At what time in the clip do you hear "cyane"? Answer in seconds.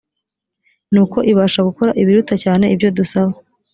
2.43-2.65